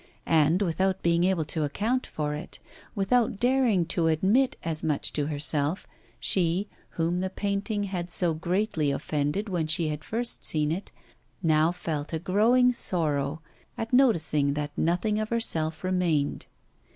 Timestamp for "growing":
12.17-12.73